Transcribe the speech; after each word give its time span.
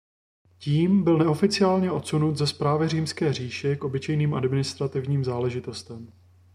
Tím 0.57 1.03
byl 1.03 1.17
neoficiálně 1.17 1.91
odsunut 1.91 2.37
ze 2.37 2.47
správy 2.47 2.87
římské 2.89 3.33
říše 3.33 3.75
k 3.75 3.83
obyčejným 3.83 4.33
administrativním 4.33 5.23
záležitostem. 5.23 6.11